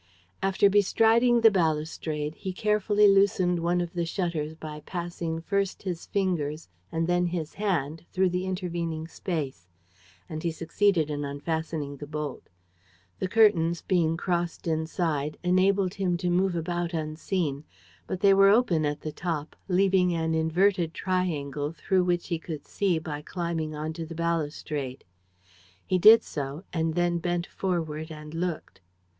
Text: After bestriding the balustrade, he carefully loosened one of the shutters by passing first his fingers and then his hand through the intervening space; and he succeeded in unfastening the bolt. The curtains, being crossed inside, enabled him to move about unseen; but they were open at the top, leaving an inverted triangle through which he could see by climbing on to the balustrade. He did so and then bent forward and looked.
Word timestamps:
After 0.41 0.67
bestriding 0.67 1.41
the 1.41 1.51
balustrade, 1.51 2.33
he 2.33 2.53
carefully 2.53 3.07
loosened 3.07 3.59
one 3.59 3.81
of 3.81 3.93
the 3.93 4.03
shutters 4.03 4.55
by 4.55 4.79
passing 4.79 5.41
first 5.43 5.83
his 5.83 6.07
fingers 6.07 6.67
and 6.91 7.05
then 7.05 7.27
his 7.27 7.53
hand 7.53 8.07
through 8.11 8.29
the 8.31 8.47
intervening 8.47 9.07
space; 9.07 9.67
and 10.27 10.41
he 10.41 10.49
succeeded 10.49 11.11
in 11.11 11.23
unfastening 11.23 11.97
the 11.97 12.07
bolt. 12.07 12.49
The 13.19 13.27
curtains, 13.27 13.83
being 13.83 14.17
crossed 14.17 14.65
inside, 14.65 15.37
enabled 15.43 15.93
him 15.93 16.17
to 16.17 16.31
move 16.31 16.55
about 16.55 16.93
unseen; 16.95 17.63
but 18.07 18.21
they 18.21 18.33
were 18.33 18.49
open 18.49 18.87
at 18.87 19.01
the 19.01 19.11
top, 19.11 19.55
leaving 19.67 20.15
an 20.15 20.33
inverted 20.33 20.95
triangle 20.95 21.73
through 21.73 22.05
which 22.05 22.29
he 22.29 22.39
could 22.39 22.65
see 22.65 22.97
by 22.97 23.21
climbing 23.21 23.75
on 23.75 23.93
to 23.93 24.07
the 24.07 24.15
balustrade. 24.15 25.03
He 25.85 25.99
did 25.99 26.23
so 26.23 26.63
and 26.73 26.95
then 26.95 27.19
bent 27.19 27.45
forward 27.45 28.09
and 28.11 28.33
looked. 28.33 28.81